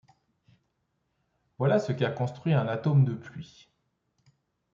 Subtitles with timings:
[1.59, 3.69] Voilà ce qu’a construit un atome de pluie.